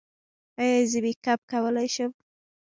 [0.61, 2.11] ایا زه میک اپ کولی شم؟